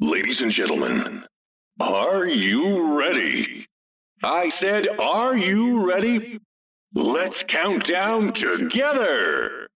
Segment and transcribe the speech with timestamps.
[0.00, 1.24] Ladies and gentlemen,
[1.80, 3.66] are you ready?
[4.22, 6.38] I said, are you ready?
[6.94, 9.66] Let's count down together.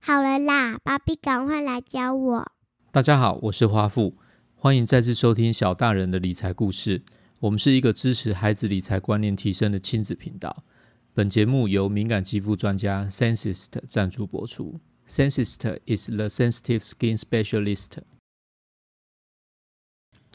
[0.00, 2.52] 好了啦，芭比，赶快来教我。
[2.90, 4.16] 大家好，我是花富，
[4.54, 7.02] 欢迎再次收听小大人的理财故事。
[7.40, 10.64] 我们是一个支持孩子理财观念提升的亲子频道。
[11.12, 14.80] 本节目由敏感肌肤专家 Sensist 赞助播出。
[15.06, 17.98] Sensist is the sensitive skin specialist。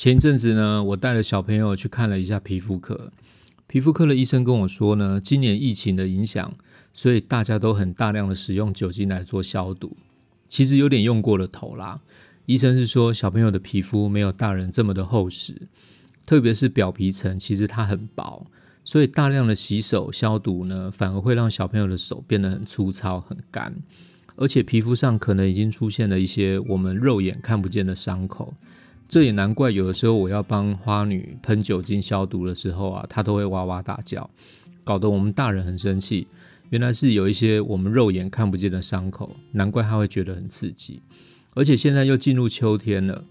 [0.02, 3.12] 前一阵子呢，我带了小朋友去看了一下皮肤科。
[3.68, 6.56] 皮肤科的医生跟我说呢，今年疫情的影响，
[6.92, 9.96] 所以大家都很大量的使用酒精来做消毒，
[10.50, 12.02] 其实有点用过了头啦。
[12.48, 15.68] 医生是说，小朋友的皮肤没有大人这么的厚实，
[16.26, 18.48] 特别是表皮层，其实它很薄，
[18.84, 23.76] 所以大量的洗手消毒呢，反而会让小朋友的手变得很粗糙、很干，
[24.36, 28.56] 而且皮肤上可能已经出现了一些我们肉眼看不见的伤口。
[29.12, 34.30] 这也难怪，有的时候我要帮花女喷酒精消毒的时候啊，她都会哇哇大叫，
[34.86, 36.30] 搞得我们大人很生气。
[36.70, 41.02] 原来是有一些我们肉眼看不见的伤口，难怪她会觉得很刺激。
[41.54, 43.26] 而且现在又进入秋天了，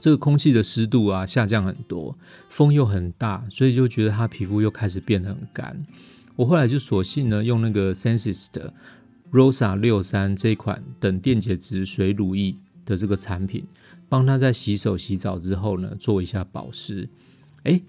[0.00, 2.16] 这个空气的湿度啊下降很多，
[2.48, 5.76] 风又很大，所以就觉得她皮肤又开始变得很干。
[6.34, 8.72] 我后来就索性呢用那个 Senses 的
[9.30, 13.66] Rosa 六三这款等电解质水乳液的这个产品。
[14.08, 17.08] 帮他在洗手洗澡之后呢，做一下保湿，
[17.64, 17.80] 哎，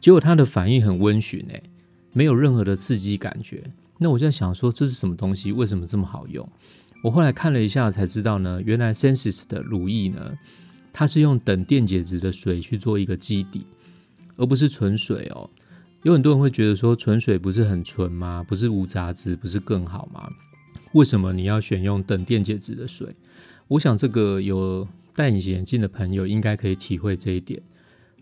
[0.00, 1.62] 结果他的反应很温煦，哎，
[2.12, 3.62] 没有任何的刺激感觉。
[3.98, 5.52] 那我就在想说，这是什么东西？
[5.52, 6.48] 为什么这么好用？
[7.02, 10.32] 我后来看了一下才知道呢，原来 Senses 的乳液呢，
[10.92, 13.66] 它是用等电解质的水去做一个基底，
[14.36, 15.48] 而不是纯水哦。
[16.02, 18.44] 有很多人会觉得说，纯水不是很纯吗？
[18.46, 20.28] 不是无杂质，不是更好吗？
[20.92, 23.14] 为什么你要选用等电解质的水？
[23.68, 24.86] 我想这个有。
[25.14, 27.62] 戴隐形眼镜的朋友应该可以体会这一点。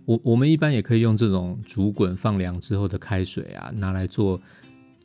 [0.04, 4.40] 我我们一般也可以用这种煮滚放凉之后的开水啊，拿来做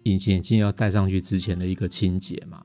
[0.03, 2.63] 隐形眼镜要戴上去之前的一个清洁嘛。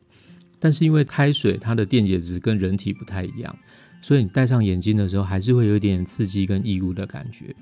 [0.58, 3.58] 但是因为开水它的电解质跟人体不太一样，
[4.00, 7.54] 所以你戴上眼镜的时候还是会有一点刺激跟异物的感觉。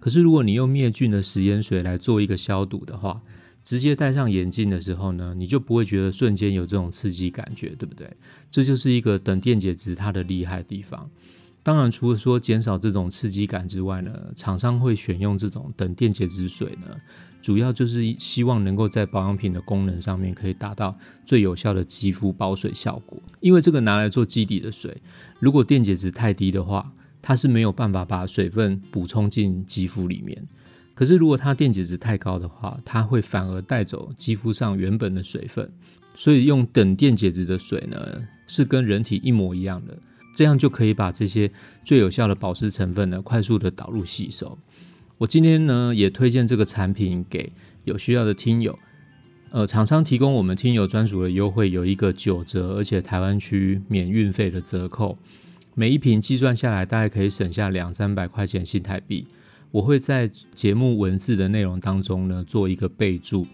[0.00, 3.20] 可是如果你用灭菌的食盐水来做一个消毒的话，
[3.64, 8.08] 直接戴上眼镜的时候呢，你就不会觉得瞬间有这种刺激感觉，对不对？
[8.50, 11.04] 这就是一个等电解质它的厉害地方。
[11.62, 16.94] 当然，除了说减少这种刺激感之外呢，厂商会选用这种等电解质水呢，
[17.40, 23.18] 主要就是希望能够在保养品的功能上面可以达到最有效的肌肤保水效果。
[23.40, 24.94] 因为这个拿来做基底的水，
[25.40, 26.92] 如果电解质太低的话，
[27.22, 30.46] 它是没有办法把水分补充进肌肤里面。
[30.94, 35.68] 可是，如果它电解质太高的话，它会反而带走肌肤上原本的水分。
[36.14, 37.98] 所以，用等电解质的水呢，
[38.46, 39.98] 是跟人体一模一样的，
[40.36, 41.50] 这样就可以把这些
[41.82, 44.56] 最有效的保湿成分呢，快速的导入吸收。
[45.18, 47.52] 我今天呢，也推荐这个产品给
[47.82, 48.78] 有需要的听友。
[49.50, 55.18] 呃，厂商提供我们听友专属的优惠，有一个九折，而且台湾区免运费的折扣。
[55.74, 59.26] 每一瓶计算下来，大概可以省下两三百块钱新台币。
[59.74, 63.44] 我会在节目文字的内容当中呢做一个备注，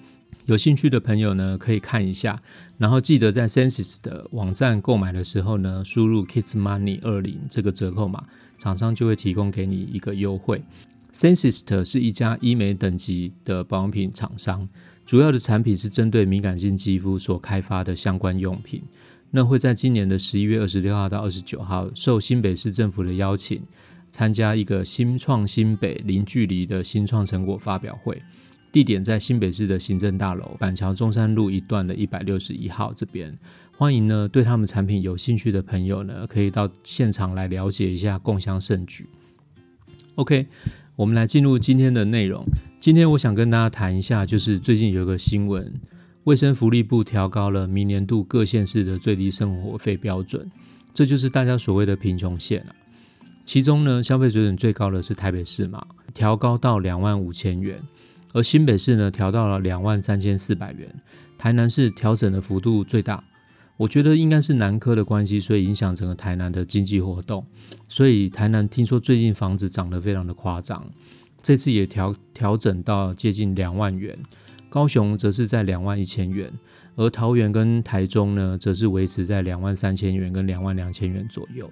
[0.44, 2.38] 有兴趣的朋友呢可以看一下，
[2.76, 8.22] 然后记得在 Senses 的网站购买的时候呢，输入 Kids Money 二零这个折扣码，
[8.58, 10.62] 厂商就会提供给你一个优惠。
[11.10, 14.69] Senses 是一家医美等级的保养品厂商，
[15.06, 18.82] 主要的产品是针对敏感性肌肤所开发的相关用品。
[19.31, 23.62] 那会在今年的十一月二十六号到二十九号，受新北市政府的邀请。
[24.10, 28.21] 参加一个新创新北零距离的新创成果发表会，
[28.72, 33.37] 地点在新北市的行政大楼板桥中山路一段的一百六十一号这边。
[33.76, 39.06] 欢迎呢，对他们产品有兴趣的朋友呢，可以到现场来了解一下，共享盛举。
[40.16, 40.47] OK，
[40.97, 42.44] 我们来进入今天的内容。
[42.78, 45.72] 今天我想跟大家谈一下，就是最近有一个新闻，
[46.25, 50.50] 卫生福利部调高了明年度各县市的最低生活费标准，
[50.93, 52.75] 这就是大家所谓的贫穷线了。
[53.50, 57.82] 其中呢，消费水准最高的是台北市嘛，调高到两万五千元，
[58.32, 60.88] 而新北市呢调到了两万三千四百元，
[61.37, 63.25] 台南市调整的幅度最大。
[63.76, 67.44] 我觉得应该是南科的关系，所以影响整个台南的经济活动。
[67.88, 70.88] 所以台南听说最近房子涨得非常的夸张，
[71.43, 74.17] 这次也调调整到接近两万元。
[74.69, 76.52] 高雄则是在两万一千元，
[76.94, 81.69] 而桃园跟台中呢，则是维持在两万三千元跟两万两千元左右。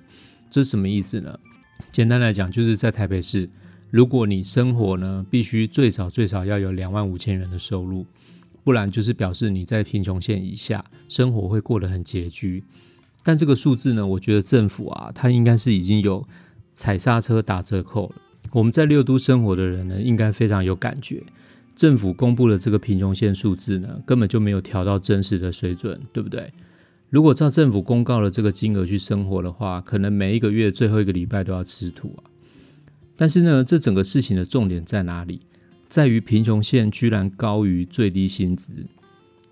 [0.51, 1.39] 这是什么意思呢？
[1.91, 3.49] 简单来讲，就是在台北市，
[3.91, 8.07] 如果你生活呢，必须最少最少要有两万五千元的收入，
[8.63, 12.65] 不然就是表示你在贫穷线以下，生活会过得很拮据。
[13.25, 16.27] 但这个数字呢，我觉得政府啊，它应该是已经有
[16.75, 18.15] 踩刹车打折扣了。
[18.53, 21.23] 我们在六都生活的人呢，应该非常有感觉。
[21.75, 26.53] 政府公布的这个贫穷线数字呢，根本就没有调到真实的水准，对不对？
[27.11, 32.29] 如果照政府公告的这个金额去生活的话，可能每一个月最后一个礼拜都要吃土啊。
[33.17, 35.41] 但是呢，这整个事情的重点在哪里？
[35.89, 38.87] 在于贫穷线居然高于最低薪资，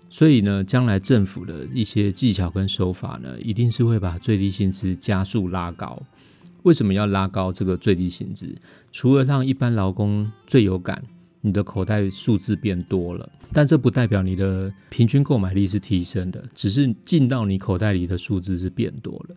[0.07, 5.99] 所以呢，将来政府的一些技巧跟手法呢，一定是会把最低薪资加速拉高。
[6.61, 8.55] 为什么要拉高这个最低薪资？
[8.91, 11.01] 除了让一般劳工最有感，
[11.47, 19.35] 你的口袋数字变多了，但这不代表你的平均购买力是提升的，只是进到你口袋里的数字是变多了。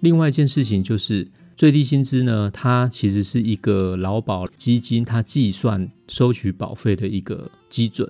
[0.00, 1.28] 另外一件事情就是。
[1.58, 2.48] 最低薪资呢？
[2.52, 8.08] 它其实是一个劳保基金，它计算收取保费的一个基准。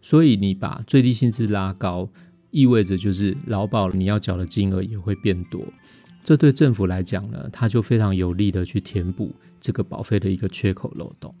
[0.00, 2.08] 所以你把最低薪资拉高，
[2.50, 5.62] 意味着就是劳保你要缴的金额也会变多。
[6.24, 9.30] 这对政府来讲呢，它就非常有利的去填补
[9.60, 11.34] 这个保费的一个缺口漏洞。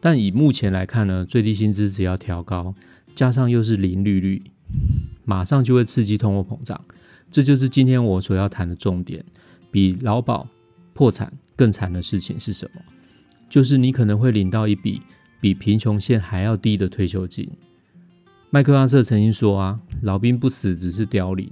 [0.00, 2.74] 但以目前来看呢，最低薪资只要调高，
[3.14, 4.42] 加上又是零利率，
[5.24, 6.80] 马上就会刺激通货膨胀。
[7.30, 9.24] 这就是今天我所要谈的重点，
[9.70, 10.48] 比劳保。
[10.92, 12.82] 破产更惨的事情是什么？
[13.48, 15.00] 就是你可能会领到一笔
[15.40, 17.48] 比贫穷线还要低的退休金。
[18.50, 21.50] 麦克阿瑟曾经说啊，老兵不死只是凋零。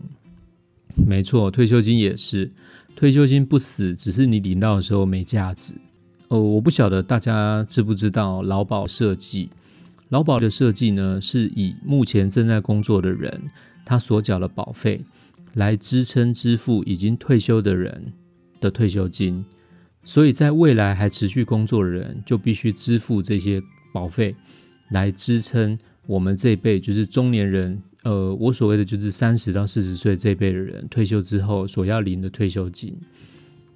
[1.06, 2.50] 没错，退休金也是，
[2.94, 5.72] 退休金不死，只是你领到的时候没价值。
[6.28, 9.50] 哦，我不晓得大家知不知道劳保设计？
[10.08, 13.42] 劳保的设计呢，是以目前正在工作的人
[13.84, 15.02] 他所缴的保费
[15.54, 18.12] 来支撑支付已经退休的人。
[18.60, 19.44] 的退休金，
[20.04, 24.34] 所以在未来还持续工作的人，就必须支付这些保费
[24.90, 25.78] 来支撑
[26.08, 27.80] 我们这一辈，就是中年人。
[28.02, 32.96] 呃，我所谓的就是三十到四十岁这一辈的人退休之后所要领的退休金。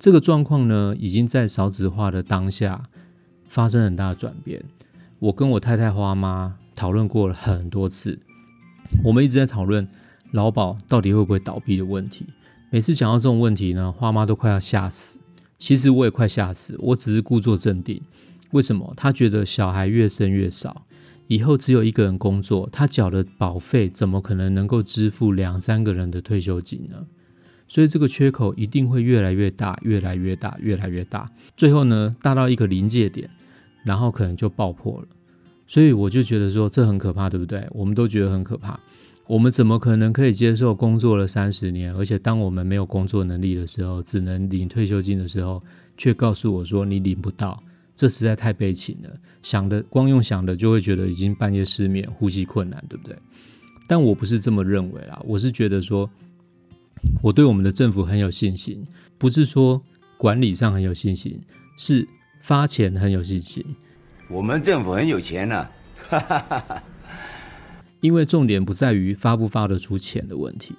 [0.02, 2.82] 这个状况呢，已经在少子化的当下
[3.46, 4.64] 发生很大的转变。
[5.20, 8.18] 我跟我太太花妈讨论过了很多次，
[9.04, 9.86] 我们一直在讨论
[10.32, 12.26] 劳保到底会不会倒闭的问题。
[12.70, 15.20] 每次讲到这种问题呢，花妈都快要吓死。
[15.56, 18.02] 其实我也快吓死，我只是故作镇定。
[18.50, 18.92] 为什么？
[18.96, 20.82] 她觉得小孩越生越少，
[21.28, 27.06] 以后只有一个人工作，她缴的保费怎么可能能够支付两三个人的退休金呢？
[27.72, 31.30] 所以这个缺口一定会越来越大，越来越大，越来越大。
[31.56, 33.30] 最后呢，大到一个临界点，
[33.82, 35.08] 然后可能就爆破了。
[35.66, 37.66] 所以我就觉得说，这很可怕，对不对？
[37.70, 38.78] 我们都觉得很可怕。
[39.26, 45.58] 我们怎么可能可以接受工作了三十年，而且当我们没有工作能力的时候，只能领退休金的时候，
[45.96, 47.58] 却告诉我说你领不到？
[47.96, 49.10] 这实在太悲情了。
[49.40, 53.16] 想的光用想的就会觉得已经半夜失眠、呼吸困难，对不对？
[53.88, 56.08] 但我不是这么认为啦，我是觉得说，
[57.22, 58.84] 我对我们的政府很有信心，
[59.18, 59.82] 不是说
[60.16, 61.40] 管理上很有信心，
[61.76, 62.06] 是
[62.40, 63.64] 发钱很有信心。
[64.28, 65.68] 我们政府很有钱呢。
[68.00, 70.74] 因为重点不在于发不发得出钱的问题，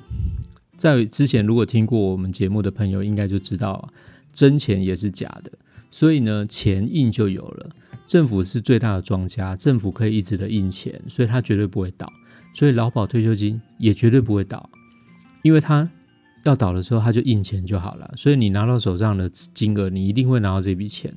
[0.76, 3.88] 在之前如果听过我们节目的朋友，应该就知道
[4.34, 5.52] 真钱也是假的。
[5.90, 7.70] 所以呢，钱印就有了。
[8.06, 12.12] 政府是最大的庄家，政府可以一直的印钱，所以它绝对不会倒。
[12.54, 14.70] 所以劳保退休金也绝对不会倒，
[15.42, 15.90] 因为它
[16.44, 18.14] 要倒的时候，他就印钱就好了。
[18.16, 21.14] 所以你拿到手上的金额，你一定会拿到这笔钱。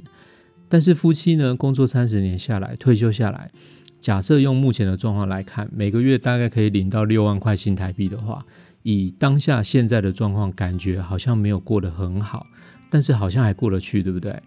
[0.68, 3.50] 但是夫妻呢，工作三十年下来，退休下来。
[3.98, 8.44] 假设用目前的状况来看，每个月大概可以领到六万块新台币的话，
[8.82, 12.46] 以当下现在的状况，感觉好像没有过得很好，
[12.90, 14.40] 但是好像还过得去，对不对？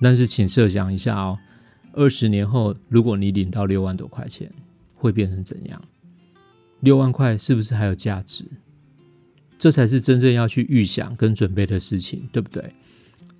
[0.00, 1.36] 但是请设想一下哦，
[1.94, 4.50] 二十年后，如果你领到六万多块钱，
[4.94, 5.82] 会变成怎样？
[6.80, 8.44] 六万块是不是还有价值？
[9.62, 12.74] 这才是真正要去预想跟准备的事情，对不对？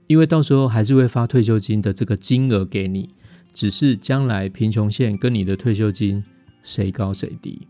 [0.07, 3.11] 因为到时候还是会发退休金的这个金额给你。
[3.53, 6.23] 只是将来贫穷线跟你的退休金
[6.63, 7.67] 谁高谁低？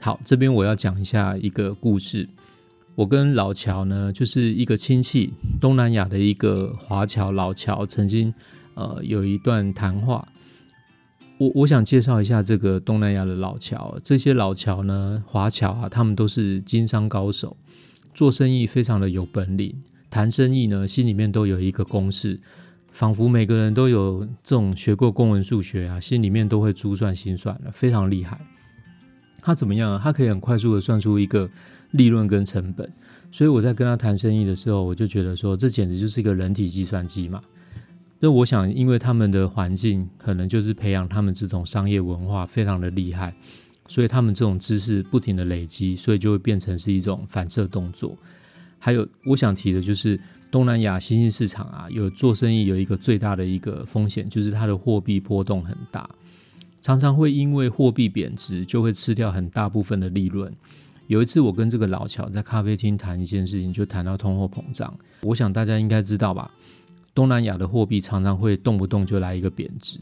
[0.00, 2.28] 好，这边我要讲一下一个故事。
[2.96, 8.34] 我跟老乔呢，就是一个亲戚，东南亚的一个华侨老乔，曾经
[8.74, 10.26] 呃有一段谈话。
[11.38, 17.56] 我我想介绍一下这个东南亚的老乔，这些老乔呢，华侨啊，他们都是经商高手，
[18.14, 19.74] 做生意非常的有本领，
[20.08, 22.40] 谈生意呢，心里面都有一个公式。
[22.90, 28.40] 仿佛每个人都有这种学过公文数学啊，心里面都会珠算心算的，非常厉害。
[29.42, 30.00] 他怎么样？
[30.00, 31.46] 他可以很快速的算出一个
[31.90, 32.90] 利润跟成本。
[33.30, 37.42] 所以我在跟他谈生意的时候，我就觉得说，这简直就是一个人体计算机嘛。
[38.18, 43.34] 那我想，因为他们的环境可能就是培养他们这种商业文化非常的厉害，
[43.86, 48.16] 所以他们这种知识不停的累积，所以就会变成是一种反射动作。
[48.78, 50.18] 还有我想提的就是，
[50.50, 56.08] 东南亚新兴市场啊，有做生意有一个最大的一个风险，就是它的货币波动很大，
[56.80, 60.50] 常常会因为货币贬值，就会吃掉很大部分的利润。
[61.08, 64.92] 有一次，我跟这个老乔在咖啡厅谈一件事情，就谈到通货膨胀。
[65.20, 66.50] 我想大家应该知道吧，
[67.16, 69.98] 东南亚的货币常常会动不动就来一个贬值，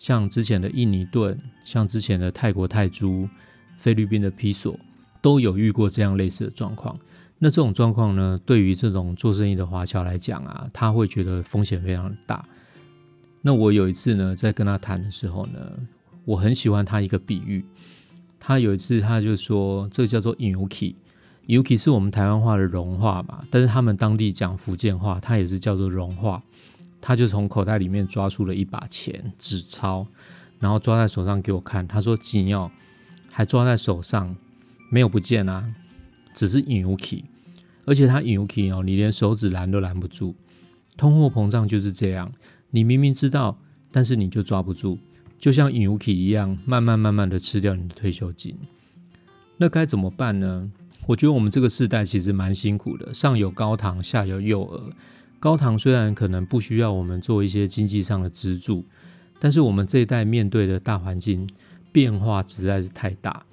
[0.00, 3.28] 像之前的印尼盾，像之前的泰国泰铢、
[3.76, 4.76] 菲律宾的披索，
[5.22, 6.98] 都有遇过这样类似的状况。
[7.38, 12.44] 那这种状况呢，对于这种做生意的华侨来讲啊，他会觉得风险非常大。
[13.42, 15.60] 那我有一次呢，在跟他谈的时候呢，
[16.24, 17.64] 我很喜欢他一个比喻。
[18.40, 20.96] 他有一次，他就说这叫做 iuki
[21.46, 26.42] Yuki 是我们台湾话的融化嘛，但是他们当地讲福建话，它也是叫做融化。
[27.00, 30.06] 他就从口袋里面抓出了一把钱纸钞，
[30.58, 31.86] 然后抓在手上给我看。
[31.86, 32.68] 他说：“紧要，
[33.30, 34.34] 还抓在手上，
[34.90, 35.72] 没有不见啊，
[36.34, 37.22] 只是 yuki。
[37.84, 40.34] 而且他 yuki 哦，你连手指拦都拦不住。
[40.96, 42.32] 通货膨胀就是这样，
[42.70, 43.56] 你明明知道，
[43.92, 44.98] 但是你就抓不住。”
[45.38, 48.56] 就像引物体一样，慢慢慢慢的吃掉你的退休金。
[49.58, 50.72] 那该怎么办呢？
[51.06, 54.90] 我觉得我们这个世代其实蛮辛苦的，上有高堂，下有幼儿。
[55.38, 58.84] 高堂虽然可能不需要我们做一些经济上的资助，
[59.38, 61.48] 但是我们这一代面对的大环境
[61.92, 63.44] 变化实在是太大。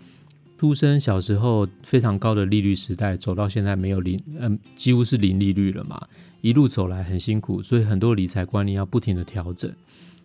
[0.58, 6.02] 出生小时候非常高的利率时代，走到现在没有零，嗯，几乎是零利率了嘛。
[6.40, 9.72] 一路走来很辛苦，所以很多理财观念要不停的调整。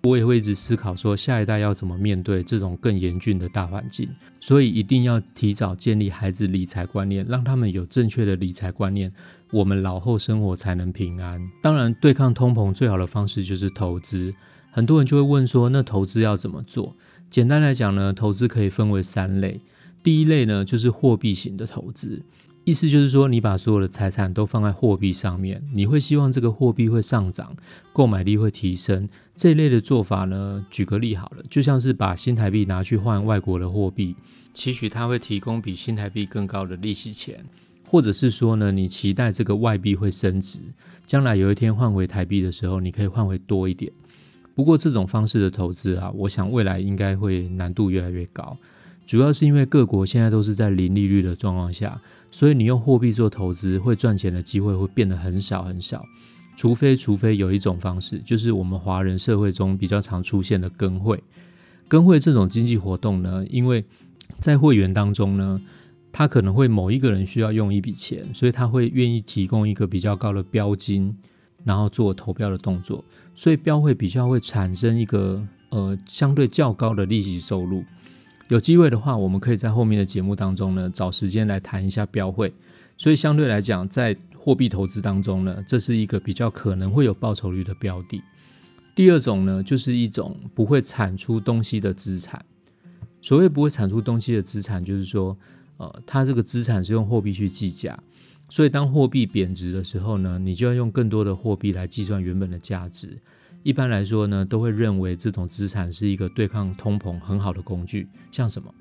[0.08, 4.08] 我也会一直思考说，下一代要怎么面对这种更严峻的大环境，
[4.40, 9.12] 所以一定要提早建立孩子理财观念，让他们有正确的理财观念，
[9.52, 11.40] 我们老后生活才能平安。
[11.62, 14.34] 当然，对抗通膨最好的方式就是投资。
[14.70, 16.96] 很多人就会问说，那投资要怎么做？
[17.28, 19.60] 简单来讲呢，投资可以分为三类。
[20.02, 22.22] 第一类呢，就是货币型的投资。
[22.68, 27.56] 意思就是说，你把所有的财产都放在货币上面，你会希望这个货币会上涨，
[27.94, 29.08] 购买力会提升。
[29.34, 34.14] 这一类的做法呢，举个例好了，就像是把新台币拿去换外国的货币，
[34.52, 37.42] 期许它会提供比新台币更高的利息钱，
[37.86, 40.58] 或者是说呢，你期待这个外币会升值，
[41.06, 43.90] 将来有一天换回台币的时候，你可以换回多一点。
[44.54, 48.58] 不过这种方式的投资啊，我想未来应该会难度越来越高。
[49.08, 51.98] 主要是因为各国现在都是在零利率的状况下，
[52.30, 56.04] 所以你用货币做投资会赚钱的机会会变得很少很少。
[56.58, 61.22] 除非除非有一种方式，就是我们华人社会中比较常出现的跟会。
[61.88, 63.82] 跟会这种经济活动呢，因为
[64.40, 65.58] 在会员当中呢，
[66.12, 71.16] 他可能会某一个人需要用一笔钱，所以他会愿意提供一个比较高的标金，
[71.64, 73.02] 然后做投标的动作，
[73.34, 77.82] 所以标会比较会产生一个呃相对较高的利息收入。
[78.48, 82.52] 有机会的话，我们可以在后面的节目当中呢，找时间来谈一下标会。
[82.96, 88.22] 所以相对来讲，在货币投资当中呢，这是一个比较可能会有报酬率的标的。
[88.94, 92.44] 第二种呢，就是一种不会产出东西的资产。
[93.20, 95.36] 所谓不会产出东西的资产，就是说，
[95.76, 97.98] 呃，它这个资产是用货币去计价，
[98.48, 103.18] 所以当货币贬值的时候呢，你就要用更多的货币来计算原本的价值。
[103.62, 108.72] 一般来说呢，都会认为这种资产是一个对抗通膨很好的工具，像什么，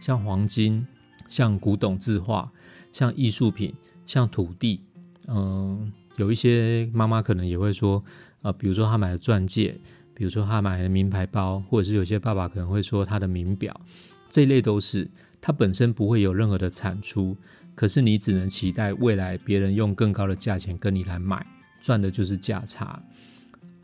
[0.00, 0.86] 像黄金，
[1.28, 2.50] 像古董字画，
[2.92, 3.74] 像艺术品，
[4.04, 4.82] 像土地。
[5.26, 8.04] 嗯，有一些妈妈可能也会说，
[8.42, 9.80] 呃，比如说她买了钻戒，
[10.14, 13.80] 比如说她买了名牌包，或者是有些爸爸可能会说他的名表，
[14.28, 17.36] 这一类都是它本身不会有任何的产出，
[17.74, 21.44] 可是你只能期待未来别人用更高的价钱跟你来买，
[21.80, 23.02] 赚的就是价差。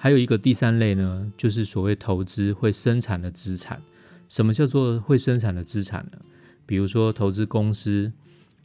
[0.02, 3.80] 还有一个第三类呢，就是所谓投资会生产的资产。
[4.28, 6.18] 什么叫做会生产的资产呢？
[6.66, 8.11] 比如说投资公司、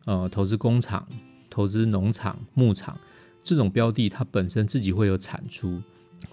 [0.06, 1.08] 呃，投资工厂、
[1.48, 3.00] 投资农场、牧场
[3.44, 5.80] 这种标的，它本身自己会有产出。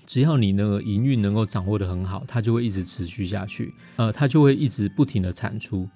[0.06, 3.74] 只要你那个营运能够掌握的很好，它就会一直持续下去。
[3.96, 5.86] 呃，它就会一直不停的产出。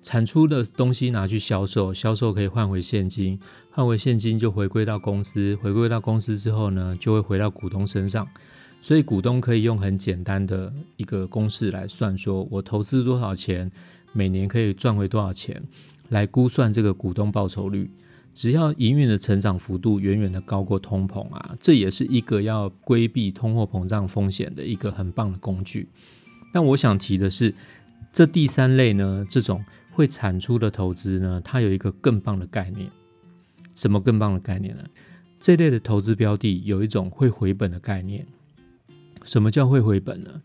[0.00, 3.38] 产出的东西拿去销售，销售可以换回现金，
[3.70, 8.26] 换回现金就回归到公司，回归到公司之后呢，就会回到股东身上。
[8.80, 13.70] 所以股东可以用很简单的一个公式来算，说我投资多少钱，
[14.12, 15.60] 每年可以赚回多少钱，
[16.10, 17.90] 来估算这个股东报酬率。
[18.32, 25.88] 只要营运的成长幅度远远的高过通膨啊，这也是一个要规避通货膨胀风险的一个很棒的工具。
[26.52, 27.52] 但我想提的是，
[28.12, 29.62] 这第三类呢，这种。
[29.98, 32.88] 会产出的投资呢，它有一个更棒的概念。
[33.74, 34.84] 什么更棒的概念呢？
[35.40, 38.24] 这类的投资标的有一种会回本的概念。
[39.24, 40.40] 什么叫会回本呢？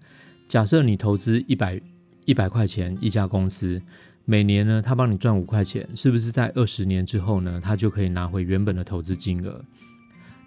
[0.48, 1.80] 假设你投资一百
[2.26, 3.80] 一百块钱一家公司，
[4.26, 9.64] 每年呢，它帮你赚五块钱，是不是在二十年之后呢，它就可以拿回原本的投资金额？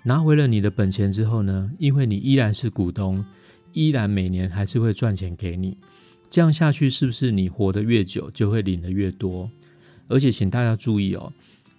[0.02, 3.24] 拿回了你的本钱之后呢，因为你依然是股东，
[3.72, 5.78] 依然每年还是会赚钱给你。
[6.28, 9.50] 这样下去，是不是你活得越久，就会领得越多？
[10.08, 11.32] 而且，请大家注意哦，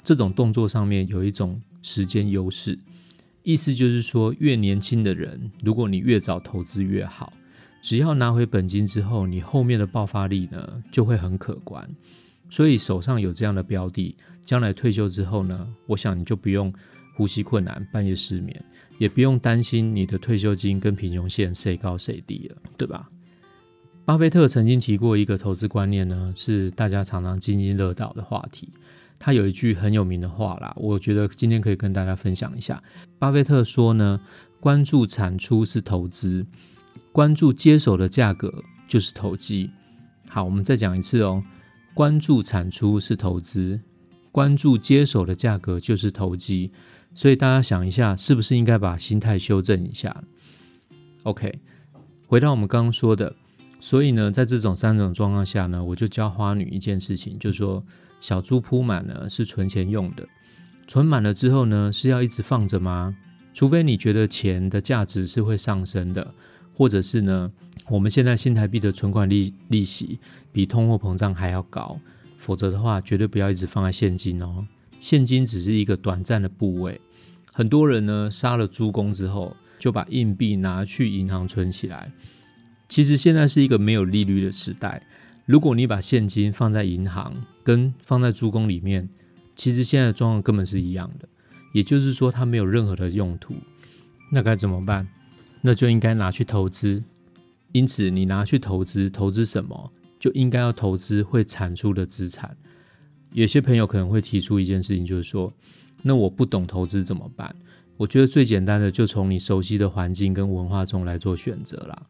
[0.04, 2.78] 这种动作上面有一种时间优势，
[3.44, 7.32] 意思就是说，越年轻的人，如果你越早投资越好，
[7.82, 11.90] 只要拿回本金之后，你后面的爆发力呢就会很可观。
[12.50, 16.74] 所以手上有这样的标的，将来退休之后呢，我想你就不用
[17.16, 18.66] 呼吸困难、半夜失眠，
[18.98, 23.10] 也不用担心你的退休金跟贫穷线谁高谁低了，对吧？
[24.08, 28.70] 巴菲特曾经提过一个投资观念呢，是大家常常津津乐道的话题。
[29.20, 32.82] 他有一句很有名的话啦，我觉得今天可以跟大家分享一下。
[33.20, 34.22] 巴菲特说呢，
[34.62, 36.46] 关注产出是投资，
[37.12, 39.72] 关注接手的价格就是投机。
[40.30, 41.44] 好，我们再讲一次哦，
[41.94, 43.82] 关注产出是投资，
[44.32, 46.72] 关注接手的价格就是投机。
[47.14, 50.24] 所以大家想一下，是不是应该把心态修正一下
[51.24, 51.60] ？OK，
[52.26, 53.36] 回到我们刚刚说的。
[53.80, 57.82] 所以呢，在这种三种状况下呢，我就教花女一件事情，就是说
[58.20, 60.28] 小猪铺满呢是存钱用的，
[60.88, 63.16] 存满了之后呢是要一直放着吗？
[63.54, 66.34] 除非你觉得钱的价值是会上升的，
[66.76, 67.52] 或者是呢
[67.88, 70.20] 我们现在新台币的存款利利息
[70.52, 72.00] 比通货膨胀还要高，
[72.36, 74.68] 否则的话绝对不要一直放在现金哦。
[75.00, 77.00] 现金只是一个短暂的部位，
[77.54, 82.12] 很多人呢杀了猪公之后，就把硬币拿去银行存起来。
[82.88, 85.02] 其实现在是一个没有利率的时代。
[85.46, 89.08] 如果你把现金放在银行，跟放在珠工里面，
[89.56, 91.28] 其实现在的状况根本是一样的。
[91.74, 93.56] 也就是说，它没有任何的用途。
[94.32, 95.08] 那该怎么办？
[95.62, 97.04] 那就应该拿去投资。
[97.72, 99.92] 因此，你拿去投资，投资什么？
[100.20, 102.56] 就应该要投资会产出的资产。
[103.32, 105.54] 有些朋友可能会提出一件事情，就是说，
[106.02, 107.56] 那我不懂投资怎么办？
[107.98, 112.02] 我觉得最简单的，就从你熟悉的环境跟文化中来做选择啦。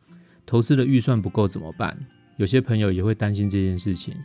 [0.47, 1.95] 投资的预算不够怎么办？
[2.37, 4.15] 有些朋友也会担心这件事情。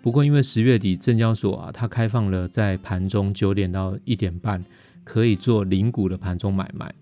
[0.00, 4.64] 不过因为十月底证交所啊，它开放了在盘中九点到一点半
[5.04, 6.94] 可以做零股的盘中买卖。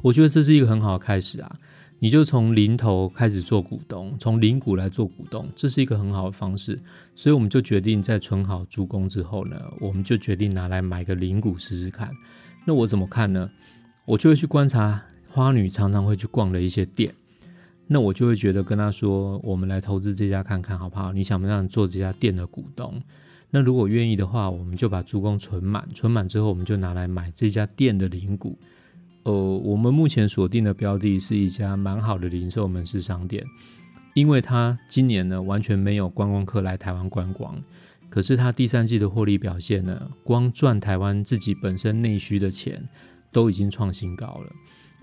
[0.00, 1.56] 我觉得这是一个很好的开始啊！
[1.98, 6.80] 你就从零头开始做股东，从零股来做股东，这是一个很好的方式。
[7.14, 12.10] 所以我们就决定在存好助攻之后呢，我们就决定拿来买个零股试试看。
[12.64, 13.50] 那我怎么看呢？
[14.04, 17.14] 我就会去观察花女常常会去逛的一些店。
[17.92, 21.12] 那我就会觉得跟他说，我们来投资这家看看好不好？
[21.12, 22.98] 你想不想做这家店的股东？
[23.50, 28.58] 那如果愿意的话，我们就把租工存满，存满之后，我们就拿来买这家店的零股。
[29.24, 33.44] 呃，我们目前锁定的标的是一家蛮好的零售门市商店，
[34.14, 37.60] 因为它今年呢完全没有观光客来台湾观光，
[38.08, 42.88] 可是它第三季的获利表现呢，光赚台湾自己本身内需的钱
[43.30, 44.50] 都已经创新高了。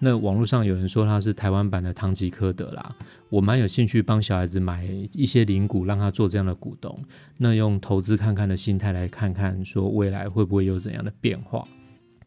[0.01, 2.95] 那网络上有人说他是台湾版的唐吉诃德啦，
[3.29, 6.97] 我蛮有兴趣帮小孩子买一些零股，让他做这样的股东。
[7.38, 11.67] 那用投资看看的心态来看看，说未来会不会有怎样的变化？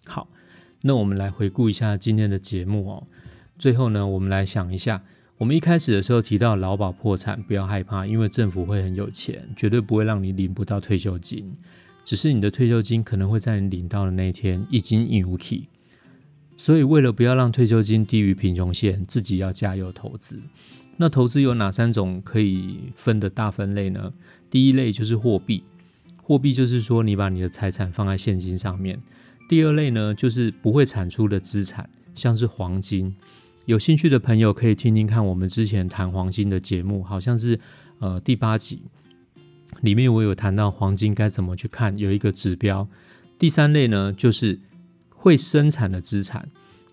[0.04, 0.28] 好，
[0.82, 3.06] 那我们来回顾一下今天的节目哦。
[3.58, 5.02] 最后呢，我们来想一下，
[5.38, 11.54] 我们一开始的时候提到劳保破产，不要害怕，因为政府会很有钱，绝对不会让你领不到退休金，
[12.04, 15.68] 只是你的退休金可能会在你领到的那一天已经有期。
[16.64, 20.40] 所以，为了不要让退休金低于贫穷线，自己要加油投资。
[20.96, 24.12] 那投资有哪三种可以分的大分类呢？
[24.48, 25.64] 第一类就是货币，
[26.22, 29.02] 货币就是说你把你的财产放在现金上面。
[29.48, 33.12] 第二类呢，就是不会产出的资产，像是黄金。
[33.64, 37.58] 有兴趣的朋友可以听听看我们之前谈黄金的节目，好像是
[37.98, 38.82] 呃第八集
[39.80, 42.86] 里面我有谈到黄金该怎么去看，有一个指标。
[43.36, 44.60] 第三类呢，就是。
[45.22, 46.48] 会生产的资产，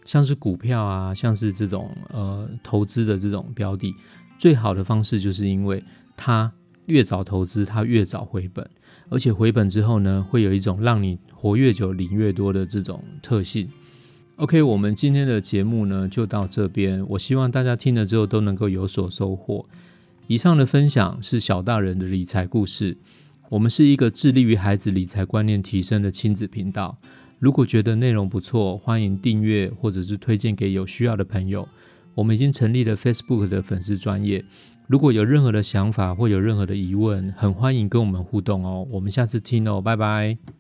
[0.05, 3.95] 像是股票啊，像是这种呃投资的这种标的，
[4.37, 5.83] 最好的方式就是因为
[6.15, 6.51] 它
[6.85, 8.69] 越早投资，它越早回本，
[9.09, 13.67] 而且回本之后呢，会有一种让你活越久、领越多的这种特性。
[14.35, 19.65] OK，我们今天的节目呢就到这边，我希望大家听了之后都能够有所收获。
[20.27, 22.95] 以上的分享是小大人的理财故事，
[23.49, 26.95] 我们是一个致力于孩子理财观念提升的亲子频道。
[27.39, 31.65] 如果觉得内容不错，欢迎订阅或者是推荐给有需要的朋友。
[32.13, 34.43] 我们已经成立了 Facebook 的粉丝专业，
[34.87, 38.85] 如果有任何的想法或有任何的疑问，很欢迎跟我们互动哦。
[38.91, 40.58] 我们下次听哦，拜拜。